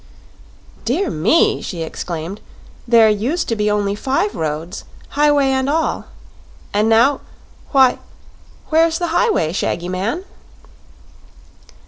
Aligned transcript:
"Dear 0.83 1.11
me!" 1.11 1.61
she 1.61 1.83
exclaimed. 1.83 2.41
"There 2.87 3.07
used 3.07 3.47
to 3.49 3.55
be 3.55 3.69
only 3.69 3.93
five 3.93 4.33
roads, 4.33 4.83
highway 5.09 5.49
and 5.51 5.69
all. 5.69 6.05
And 6.73 6.89
now 6.89 7.21
why, 7.71 7.99
where's 8.69 8.97
the 8.97 9.09
highway, 9.13 9.51
Shaggy 9.51 9.89
Man?" 9.89 10.25